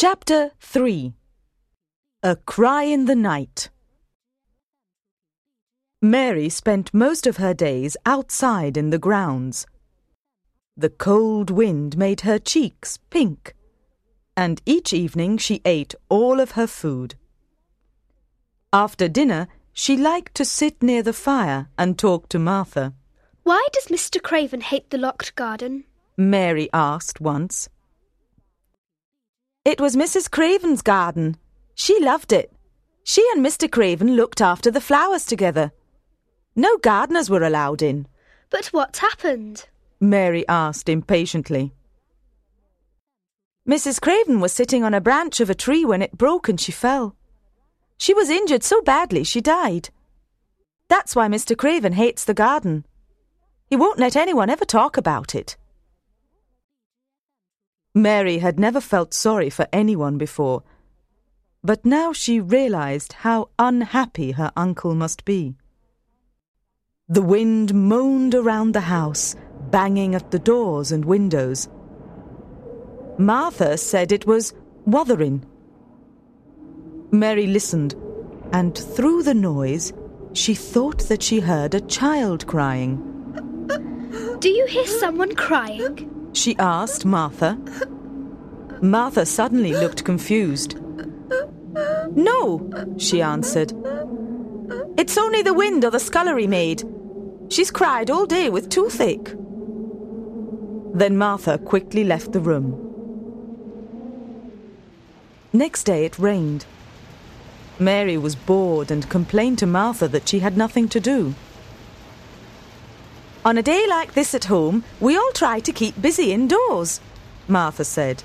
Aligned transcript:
Chapter 0.00 0.52
3 0.60 1.12
A 2.22 2.36
Cry 2.36 2.84
in 2.84 3.06
the 3.06 3.16
Night 3.16 3.68
Mary 6.00 6.48
spent 6.48 6.94
most 6.94 7.26
of 7.26 7.38
her 7.38 7.52
days 7.52 7.96
outside 8.06 8.76
in 8.76 8.90
the 8.90 9.00
grounds. 9.00 9.66
The 10.76 10.88
cold 10.88 11.50
wind 11.50 11.98
made 11.98 12.20
her 12.20 12.38
cheeks 12.38 13.00
pink, 13.10 13.56
and 14.36 14.62
each 14.64 14.92
evening 14.92 15.36
she 15.36 15.62
ate 15.64 15.96
all 16.08 16.38
of 16.38 16.52
her 16.52 16.68
food. 16.68 17.16
After 18.72 19.08
dinner, 19.08 19.48
she 19.72 19.96
liked 19.96 20.36
to 20.36 20.44
sit 20.44 20.80
near 20.80 21.02
the 21.02 21.12
fire 21.12 21.70
and 21.76 21.98
talk 21.98 22.28
to 22.28 22.38
Martha. 22.38 22.94
Why 23.42 23.66
does 23.72 23.86
Mr. 23.86 24.22
Craven 24.22 24.60
hate 24.60 24.90
the 24.90 24.98
locked 24.98 25.34
garden? 25.34 25.82
Mary 26.16 26.68
asked 26.72 27.20
once. 27.20 27.68
It 29.68 29.82
was 29.82 29.96
Mrs. 29.96 30.30
Craven's 30.30 30.80
garden. 30.80 31.36
She 31.74 32.00
loved 32.00 32.32
it. 32.32 32.50
She 33.04 33.22
and 33.34 33.44
Mr. 33.44 33.70
Craven 33.70 34.16
looked 34.16 34.40
after 34.40 34.70
the 34.70 34.80
flowers 34.80 35.26
together. 35.26 35.72
No 36.56 36.78
gardeners 36.78 37.28
were 37.28 37.42
allowed 37.42 37.82
in. 37.82 38.06
But 38.48 38.68
what 38.68 38.96
happened? 38.96 39.68
Mary 40.00 40.48
asked 40.48 40.88
impatiently. 40.88 41.74
Mrs. 43.68 44.00
Craven 44.00 44.40
was 44.40 44.54
sitting 44.54 44.84
on 44.84 44.94
a 44.94 45.02
branch 45.02 45.38
of 45.38 45.50
a 45.50 45.54
tree 45.54 45.84
when 45.84 46.00
it 46.00 46.16
broke 46.16 46.48
and 46.48 46.58
she 46.58 46.72
fell. 46.72 47.14
She 47.98 48.14
was 48.14 48.30
injured 48.30 48.64
so 48.64 48.80
badly 48.80 49.22
she 49.22 49.42
died. 49.42 49.90
That's 50.88 51.14
why 51.14 51.28
Mr. 51.28 51.54
Craven 51.54 51.92
hates 51.92 52.24
the 52.24 52.32
garden. 52.32 52.86
He 53.66 53.76
won't 53.76 53.98
let 53.98 54.16
anyone 54.16 54.48
ever 54.48 54.64
talk 54.64 54.96
about 54.96 55.34
it. 55.34 55.58
Mary 57.94 58.38
had 58.38 58.60
never 58.60 58.80
felt 58.80 59.14
sorry 59.14 59.50
for 59.50 59.66
anyone 59.72 60.18
before, 60.18 60.62
but 61.64 61.84
now 61.84 62.12
she 62.12 62.40
realized 62.40 63.12
how 63.24 63.48
unhappy 63.58 64.32
her 64.32 64.52
uncle 64.56 64.94
must 64.94 65.24
be. 65.24 65.56
The 67.08 67.22
wind 67.22 67.74
moaned 67.74 68.34
around 68.34 68.72
the 68.72 68.82
house, 68.82 69.34
banging 69.70 70.14
at 70.14 70.30
the 70.30 70.38
doors 70.38 70.92
and 70.92 71.04
windows. 71.04 71.68
Martha 73.18 73.76
said 73.78 74.12
it 74.12 74.26
was 74.26 74.54
wuthering. 74.84 75.44
Mary 77.10 77.46
listened, 77.46 77.94
and 78.52 78.76
through 78.76 79.22
the 79.22 79.34
noise, 79.34 79.92
she 80.34 80.54
thought 80.54 81.08
that 81.08 81.22
she 81.22 81.40
heard 81.40 81.74
a 81.74 81.80
child 81.80 82.46
crying. 82.46 82.96
Do 84.38 84.48
you 84.48 84.66
hear 84.66 84.86
someone 84.86 85.34
crying? 85.34 86.17
She 86.38 86.54
asked 86.60 87.04
Martha. 87.04 87.58
Martha 88.80 89.26
suddenly 89.26 89.72
looked 89.72 90.04
confused. 90.04 90.76
No, 92.14 92.94
she 92.96 93.20
answered. 93.20 93.72
It's 94.96 95.18
only 95.18 95.42
the 95.42 95.52
wind 95.52 95.84
or 95.84 95.90
the 95.90 95.98
scullery 95.98 96.46
maid. 96.46 96.84
She's 97.48 97.72
cried 97.72 98.08
all 98.08 98.24
day 98.24 98.50
with 98.50 98.70
toothache. 98.70 99.34
Then 100.94 101.16
Martha 101.16 101.58
quickly 101.58 102.04
left 102.04 102.30
the 102.30 102.40
room. 102.40 102.68
Next 105.52 105.82
day 105.82 106.04
it 106.04 106.20
rained. 106.20 106.66
Mary 107.80 108.16
was 108.16 108.36
bored 108.36 108.92
and 108.92 109.10
complained 109.10 109.58
to 109.58 109.66
Martha 109.66 110.06
that 110.06 110.28
she 110.28 110.38
had 110.38 110.56
nothing 110.56 110.88
to 110.90 111.00
do. 111.00 111.34
On 113.48 113.56
a 113.56 113.62
day 113.62 113.86
like 113.88 114.12
this 114.12 114.34
at 114.34 114.44
home, 114.44 114.84
we 115.00 115.16
all 115.16 115.32
try 115.32 115.58
to 115.58 115.72
keep 115.72 116.02
busy 116.02 116.34
indoors, 116.34 117.00
Martha 117.48 117.82
said. 117.82 118.22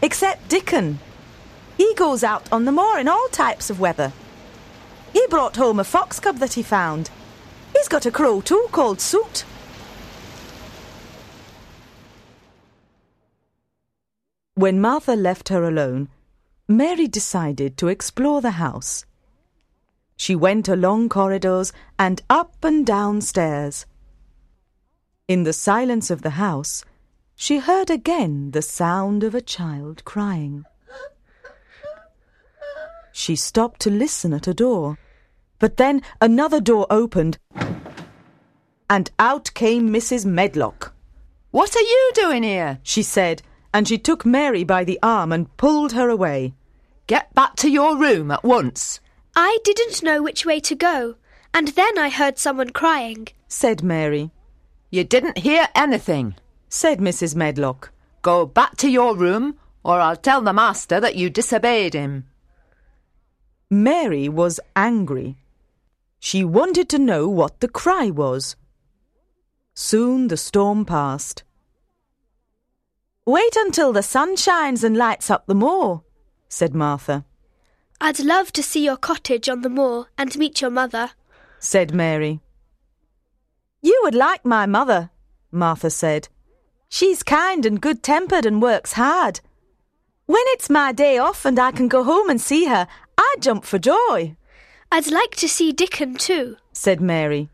Except 0.00 0.48
Dickon. 0.48 1.00
He 1.76 1.92
goes 1.96 2.22
out 2.22 2.46
on 2.52 2.64
the 2.64 2.70
moor 2.70 2.96
in 2.96 3.08
all 3.08 3.26
types 3.32 3.70
of 3.70 3.80
weather. 3.80 4.12
He 5.12 5.26
brought 5.26 5.56
home 5.56 5.80
a 5.80 5.84
fox 5.84 6.20
cub 6.20 6.38
that 6.38 6.52
he 6.52 6.62
found. 6.62 7.10
He's 7.72 7.88
got 7.88 8.06
a 8.06 8.12
crow 8.12 8.40
too 8.40 8.68
called 8.70 9.00
Soot. 9.00 9.44
When 14.54 14.80
Martha 14.80 15.16
left 15.16 15.48
her 15.48 15.64
alone, 15.64 16.06
Mary 16.68 17.08
decided 17.08 17.76
to 17.78 17.88
explore 17.88 18.40
the 18.40 18.62
house. 18.62 19.06
She 20.16 20.36
went 20.36 20.68
along 20.68 21.08
corridors 21.08 21.72
and 21.98 22.22
up 22.30 22.54
and 22.62 22.86
down 22.86 23.22
stairs. 23.22 23.86
In 25.28 25.42
the 25.42 25.52
silence 25.52 26.08
of 26.08 26.22
the 26.22 26.38
house, 26.38 26.84
she 27.34 27.58
heard 27.58 27.90
again 27.90 28.52
the 28.52 28.62
sound 28.62 29.24
of 29.24 29.34
a 29.34 29.40
child 29.40 30.04
crying. 30.04 30.64
She 33.10 33.34
stopped 33.34 33.80
to 33.80 33.90
listen 33.90 34.32
at 34.32 34.46
a 34.46 34.54
door, 34.54 34.98
but 35.58 35.78
then 35.78 36.02
another 36.20 36.60
door 36.60 36.86
opened, 36.90 37.38
and 38.88 39.10
out 39.18 39.52
came 39.54 39.90
Mrs. 39.90 40.24
Medlock. 40.24 40.94
What 41.50 41.74
are 41.74 41.80
you 41.80 42.10
doing 42.14 42.44
here? 42.44 42.78
She 42.84 43.02
said, 43.02 43.42
and 43.74 43.88
she 43.88 43.98
took 43.98 44.24
Mary 44.24 44.62
by 44.62 44.84
the 44.84 45.00
arm 45.02 45.32
and 45.32 45.56
pulled 45.56 45.90
her 45.90 46.08
away. 46.08 46.54
Get 47.08 47.34
back 47.34 47.56
to 47.56 47.68
your 47.68 47.98
room 47.98 48.30
at 48.30 48.44
once. 48.44 49.00
I 49.34 49.58
didn't 49.64 50.04
know 50.04 50.22
which 50.22 50.46
way 50.46 50.60
to 50.60 50.76
go, 50.76 51.16
and 51.52 51.68
then 51.68 51.98
I 51.98 52.10
heard 52.10 52.38
someone 52.38 52.70
crying, 52.70 53.26
said 53.48 53.82
Mary. 53.82 54.30
You 54.90 55.04
didn't 55.04 55.38
hear 55.38 55.68
anything, 55.74 56.36
said 56.68 56.98
Mrs. 56.98 57.34
Medlock. 57.34 57.92
Go 58.22 58.46
back 58.46 58.76
to 58.76 58.88
your 58.88 59.16
room, 59.16 59.58
or 59.84 60.00
I'll 60.00 60.16
tell 60.16 60.40
the 60.40 60.52
master 60.52 61.00
that 61.00 61.16
you 61.16 61.30
disobeyed 61.30 61.94
him. 61.94 62.24
Mary 63.70 64.28
was 64.28 64.60
angry. 64.74 65.36
She 66.20 66.44
wanted 66.44 66.88
to 66.90 66.98
know 66.98 67.28
what 67.28 67.60
the 67.60 67.68
cry 67.68 68.10
was. 68.10 68.56
Soon 69.74 70.28
the 70.28 70.36
storm 70.36 70.84
passed. 70.84 71.42
Wait 73.26 73.56
until 73.56 73.92
the 73.92 74.02
sun 74.02 74.36
shines 74.36 74.84
and 74.84 74.96
lights 74.96 75.30
up 75.30 75.46
the 75.46 75.54
moor, 75.54 76.04
said 76.48 76.74
Martha. 76.74 77.24
I'd 78.00 78.20
love 78.20 78.52
to 78.52 78.62
see 78.62 78.84
your 78.84 78.96
cottage 78.96 79.48
on 79.48 79.62
the 79.62 79.68
moor 79.68 80.08
and 80.16 80.36
meet 80.38 80.60
your 80.60 80.70
mother, 80.70 81.10
said 81.58 81.92
Mary. 81.92 82.40
You 83.86 84.00
would 84.02 84.16
like 84.16 84.44
my 84.44 84.66
mother, 84.66 85.10
Martha 85.52 85.90
said. 85.90 86.28
She's 86.88 87.22
kind 87.22 87.64
and 87.64 87.80
good 87.80 88.02
tempered 88.02 88.44
and 88.44 88.60
works 88.60 88.94
hard. 88.94 89.38
When 90.24 90.42
it's 90.46 90.68
my 90.68 90.90
day 90.90 91.18
off 91.18 91.44
and 91.44 91.56
I 91.56 91.70
can 91.70 91.86
go 91.86 92.02
home 92.02 92.28
and 92.28 92.40
see 92.40 92.64
her, 92.64 92.88
I 93.16 93.36
jump 93.38 93.64
for 93.64 93.78
joy. 93.78 94.34
I'd 94.90 95.12
like 95.12 95.36
to 95.36 95.48
see 95.48 95.70
Dickon 95.70 96.16
too, 96.16 96.56
said 96.72 97.00
Mary. 97.00 97.48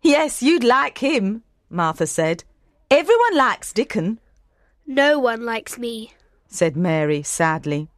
Yes, 0.00 0.42
you'd 0.42 0.64
like 0.64 0.96
him, 0.96 1.42
Martha 1.68 2.06
said. 2.06 2.44
Everyone 2.90 3.36
likes 3.36 3.74
Dickon. 3.74 4.20
No 4.86 5.18
one 5.18 5.44
likes 5.44 5.76
me, 5.76 6.14
said 6.46 6.78
Mary 6.78 7.22
sadly. 7.22 7.90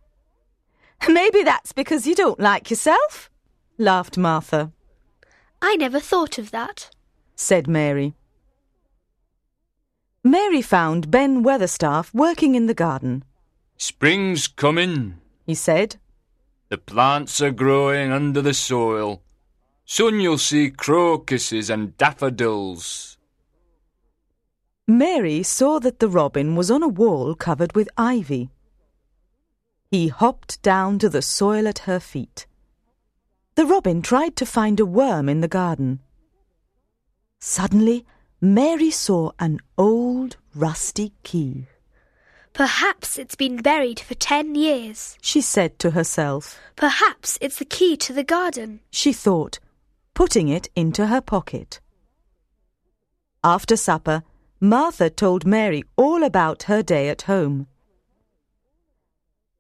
Maybe 1.09 1.45
that's 1.45 1.71
because 1.71 2.05
you 2.05 2.17
don't 2.17 2.41
like 2.41 2.69
yourself, 2.69 3.31
laughed 3.79 4.19
Martha. 4.19 4.73
I 5.63 5.77
never 5.77 6.01
thought 6.01 6.37
of 6.37 6.51
that, 6.51 6.91
said 7.37 7.67
Mary. 7.69 8.15
Mary 10.23 10.63
found 10.63 11.11
Ben 11.11 11.43
Weatherstaff 11.43 12.15
working 12.15 12.55
in 12.55 12.67
the 12.67 12.75
garden. 12.75 13.25
Spring's 13.77 14.47
coming, 14.49 15.17
he 15.45 15.55
said. 15.55 15.97
The 16.71 16.79
plants 16.79 17.41
are 17.43 17.51
growing 17.51 18.11
under 18.11 18.41
the 18.41 18.55
soil. 18.55 19.23
Soon 19.85 20.21
you'll 20.21 20.39
see 20.39 20.71
crocuses 20.71 21.69
and 21.69 21.97
daffodils. 21.99 23.19
Mary 24.87 25.43
saw 25.43 25.79
that 25.79 25.99
the 25.99 26.09
robin 26.09 26.57
was 26.57 26.71
on 26.71 26.83
a 26.83 26.89
wall 26.89 27.35
covered 27.35 27.75
with 27.75 27.89
ivy. 27.97 28.51
He 29.91 30.09
hopped 30.09 30.61
down 30.63 30.99
to 31.01 31.09
the 31.09 31.23
soil 31.23 31.69
at 31.69 31.81
her 31.81 32.01
feet. 32.01 32.47
The 33.55 33.67
robin 33.67 34.03
tried 34.03 34.37
to 34.37 34.47
find 34.47 34.81
a 34.81 34.87
worm 34.87 35.29
in 35.29 35.41
the 35.41 35.49
garden. 35.49 36.01
Suddenly, 37.47 38.07
Mary 38.41 38.91
saw 38.91 39.33
an 39.39 39.61
old 39.77 40.39
rusty 40.55 41.13
key. 41.25 41.67
Perhaps 42.55 43.19
it's 43.19 43.35
been 43.35 43.59
buried 43.59 44.01
for 44.01 44.15
ten 44.15 44.55
years, 44.55 45.19
she 45.21 45.43
said 45.43 45.79
to 45.81 45.91
herself. 45.91 46.59
Perhaps 46.75 47.37
it's 47.43 47.59
the 47.59 47.67
key 47.67 47.99
to 47.99 48.15
the 48.15 48.25
garden, 48.25 48.81
she 48.91 49.13
thought, 49.13 49.59
putting 50.15 50.49
it 50.49 50.71
into 50.75 51.09
her 51.09 51.21
pocket. 51.21 51.81
After 53.45 53.77
supper, 53.77 54.23
Martha 54.59 55.11
told 55.11 55.45
Mary 55.45 55.85
all 55.97 56.23
about 56.23 56.63
her 56.63 56.83
day 56.83 57.11
at 57.11 57.29
home. 57.29 57.67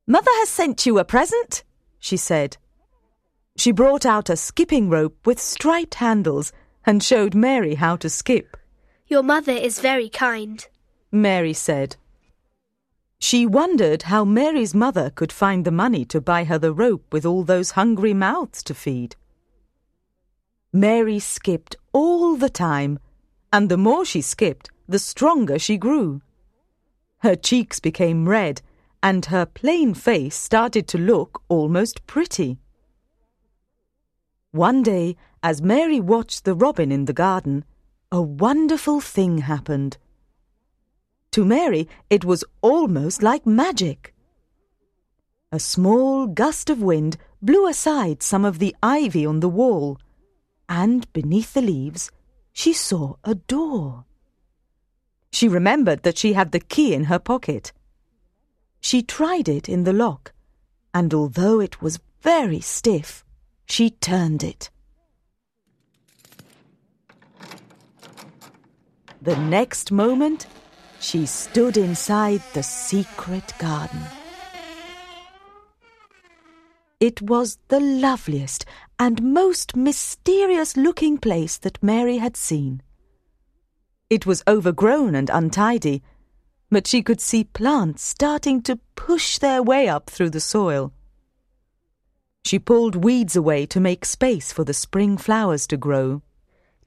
Mother 0.06 0.32
has 0.36 0.48
sent 0.48 0.86
you 0.86 0.98
a 0.98 1.04
present, 1.04 1.64
she 1.98 2.16
said. 2.16 2.56
She 3.58 3.72
brought 3.72 4.06
out 4.06 4.30
a 4.30 4.36
skipping 4.36 4.88
rope 4.88 5.26
with 5.26 5.38
striped 5.38 5.96
handles 5.96 6.50
and 6.86 7.02
showed 7.02 7.34
Mary 7.34 7.74
how 7.76 7.96
to 7.96 8.08
skip. 8.08 8.56
Your 9.06 9.22
mother 9.22 9.52
is 9.52 9.80
very 9.80 10.08
kind, 10.08 10.66
Mary 11.10 11.52
said. 11.52 11.96
She 13.18 13.46
wondered 13.46 14.02
how 14.02 14.24
Mary's 14.24 14.74
mother 14.74 15.10
could 15.10 15.32
find 15.32 15.64
the 15.64 15.70
money 15.70 16.04
to 16.06 16.20
buy 16.20 16.44
her 16.44 16.58
the 16.58 16.72
rope 16.72 17.04
with 17.12 17.24
all 17.24 17.42
those 17.42 17.70
hungry 17.72 18.12
mouths 18.12 18.62
to 18.64 18.74
feed. 18.74 19.16
Mary 20.72 21.18
skipped 21.18 21.76
all 21.92 22.36
the 22.36 22.50
time, 22.50 22.98
and 23.52 23.70
the 23.70 23.76
more 23.76 24.04
she 24.04 24.20
skipped, 24.20 24.70
the 24.88 24.98
stronger 24.98 25.58
she 25.58 25.76
grew. 25.76 26.20
Her 27.18 27.36
cheeks 27.36 27.80
became 27.80 28.28
red, 28.28 28.60
and 29.02 29.24
her 29.26 29.46
plain 29.46 29.94
face 29.94 30.34
started 30.34 30.88
to 30.88 30.98
look 30.98 31.42
almost 31.48 32.06
pretty. 32.06 32.58
One 34.50 34.82
day, 34.82 35.16
as 35.44 35.60
Mary 35.60 36.00
watched 36.00 36.44
the 36.44 36.54
robin 36.54 36.90
in 36.90 37.04
the 37.04 37.12
garden, 37.12 37.66
a 38.10 38.20
wonderful 38.22 38.98
thing 38.98 39.38
happened. 39.38 39.98
To 41.32 41.44
Mary, 41.44 41.86
it 42.08 42.24
was 42.24 42.44
almost 42.62 43.22
like 43.22 43.44
magic. 43.44 44.14
A 45.52 45.60
small 45.60 46.26
gust 46.26 46.70
of 46.70 46.80
wind 46.80 47.18
blew 47.42 47.68
aside 47.68 48.22
some 48.22 48.42
of 48.42 48.58
the 48.58 48.74
ivy 48.82 49.26
on 49.26 49.40
the 49.40 49.48
wall, 49.50 49.98
and 50.66 51.12
beneath 51.12 51.52
the 51.52 51.60
leaves, 51.60 52.10
she 52.54 52.72
saw 52.72 53.16
a 53.22 53.34
door. 53.34 54.06
She 55.30 55.46
remembered 55.46 56.04
that 56.04 56.16
she 56.16 56.32
had 56.32 56.52
the 56.52 56.60
key 56.60 56.94
in 56.94 57.04
her 57.04 57.18
pocket. 57.18 57.70
She 58.80 59.02
tried 59.02 59.50
it 59.50 59.68
in 59.68 59.84
the 59.84 59.92
lock, 59.92 60.32
and 60.94 61.12
although 61.12 61.60
it 61.60 61.82
was 61.82 62.00
very 62.22 62.60
stiff, 62.60 63.26
she 63.66 63.90
turned 63.90 64.42
it. 64.42 64.70
The 69.24 69.36
next 69.36 69.90
moment, 69.90 70.46
she 71.00 71.24
stood 71.24 71.78
inside 71.78 72.42
the 72.52 72.62
secret 72.62 73.54
garden. 73.58 74.02
It 77.00 77.22
was 77.22 77.56
the 77.68 77.80
loveliest 77.80 78.66
and 78.98 79.22
most 79.22 79.76
mysterious 79.76 80.76
looking 80.76 81.16
place 81.16 81.56
that 81.56 81.82
Mary 81.82 82.18
had 82.18 82.36
seen. 82.36 82.82
It 84.10 84.26
was 84.26 84.42
overgrown 84.46 85.14
and 85.14 85.30
untidy, 85.30 86.02
but 86.70 86.86
she 86.86 87.00
could 87.00 87.22
see 87.22 87.44
plants 87.44 88.02
starting 88.04 88.60
to 88.64 88.78
push 88.94 89.38
their 89.38 89.62
way 89.62 89.88
up 89.88 90.10
through 90.10 90.30
the 90.30 90.38
soil. 90.54 90.92
She 92.44 92.58
pulled 92.58 92.94
weeds 92.94 93.36
away 93.36 93.64
to 93.72 93.80
make 93.80 94.04
space 94.04 94.52
for 94.52 94.64
the 94.64 94.74
spring 94.74 95.16
flowers 95.16 95.66
to 95.68 95.78
grow. 95.78 96.20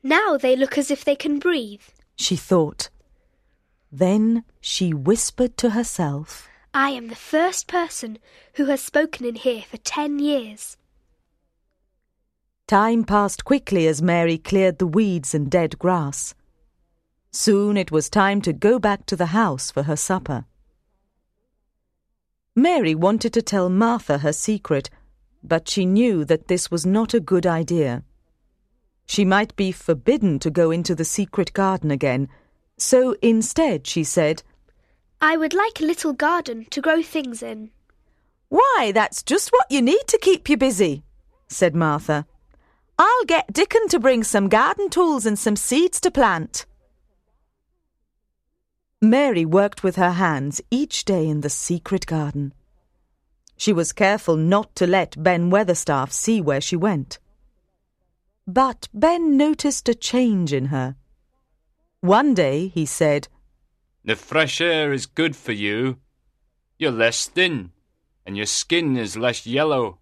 Now 0.03 0.37
they 0.37 0.55
look 0.55 0.77
as 0.77 0.91
if 0.91 1.03
they 1.03 1.15
can 1.15 1.39
breathe, 1.39 1.81
she 2.17 2.35
thought. 2.35 2.89
Then 3.91 4.43
she 4.59 4.93
whispered 4.93 5.55
to 5.57 5.69
herself, 5.69 6.49
I 6.73 6.89
am 6.89 7.07
the 7.07 7.15
first 7.15 7.67
person 7.67 8.17
who 8.55 8.65
has 8.65 8.81
spoken 8.81 9.25
in 9.25 9.35
here 9.35 9.63
for 9.69 9.77
ten 9.77 10.19
years. 10.19 10.75
Time 12.67 13.05
passed 13.05 13.45
quickly 13.45 13.87
as 13.87 14.01
Mary 14.01 14.37
cleared 14.37 14.77
the 14.77 14.85
weeds 14.85 15.33
and 15.33 15.49
dead 15.49 15.79
grass. 15.79 16.35
Soon 17.31 17.77
it 17.77 17.91
was 17.91 18.09
time 18.09 18.41
to 18.41 18.51
go 18.51 18.77
back 18.77 19.05
to 19.05 19.15
the 19.15 19.27
house 19.27 19.71
for 19.71 19.83
her 19.83 19.95
supper. 19.95 20.45
Mary 22.55 22.93
wanted 22.93 23.31
to 23.33 23.41
tell 23.41 23.69
Martha 23.69 24.17
her 24.17 24.33
secret, 24.33 24.89
but 25.43 25.69
she 25.69 25.85
knew 25.85 26.25
that 26.25 26.47
this 26.47 26.69
was 26.69 26.85
not 26.85 27.13
a 27.13 27.19
good 27.19 27.45
idea. 27.45 28.03
She 29.07 29.25
might 29.25 29.55
be 29.55 29.71
forbidden 29.71 30.37
to 30.39 30.51
go 30.51 30.69
into 30.69 30.93
the 30.93 31.05
secret 31.05 31.53
garden 31.53 31.89
again, 31.91 32.27
so 32.77 33.15
instead 33.21 33.87
she 33.87 34.03
said, 34.03 34.43
I 35.21 35.37
would 35.37 35.53
like 35.53 35.79
a 35.79 35.85
little 35.85 36.13
garden 36.13 36.67
to 36.69 36.81
grow 36.81 37.01
things 37.01 37.41
in. 37.41 37.71
Why, 38.49 38.91
that's 38.93 39.23
just 39.23 39.49
what 39.49 39.71
you 39.71 39.81
need 39.81 40.07
to 40.07 40.19
keep 40.19 40.49
you 40.49 40.57
busy, 40.57 41.03
said 41.47 41.75
Martha. 41.75 42.27
I'll 42.99 43.25
get 43.25 43.51
Dickon 43.53 43.87
to 43.89 43.99
bring 43.99 44.23
some 44.23 44.49
garden 44.49 44.89
tools 44.89 45.25
and 45.25 45.39
some 45.39 45.55
seeds 45.55 45.99
to 46.01 46.11
plant. 46.11 46.65
Mary 49.01 49.45
worked 49.45 49.83
with 49.83 49.95
her 49.95 50.11
hands 50.11 50.59
each 50.69 51.05
day 51.05 51.27
in 51.27 51.41
the 51.41 51.49
secret 51.49 52.05
garden. 52.07 52.53
She 53.55 53.71
was 53.71 53.93
careful 53.93 54.35
not 54.35 54.75
to 54.75 54.87
let 54.87 55.21
Ben 55.21 55.49
Weatherstaff 55.49 56.11
see 56.11 56.41
where 56.41 56.61
she 56.61 56.75
went. 56.75 57.19
But 58.47 58.87
Ben 58.93 59.35
noticed 59.35 59.89
a 59.89 59.93
change 59.93 60.53
in 60.53 60.67
her. 60.67 60.95
One 61.99 62.33
day 62.33 62.69
he 62.69 62.85
said, 62.85 63.27
The 64.05 64.15
fresh 64.15 64.61
air 64.61 64.93
is 64.93 65.05
good 65.05 65.35
for 65.35 65.51
you. 65.51 65.97
You're 66.79 66.91
less 66.91 67.27
thin, 67.27 67.71
and 68.25 68.37
your 68.37 68.45
skin 68.45 68.95
is 68.95 69.17
less 69.17 69.45
yellow. 69.45 69.99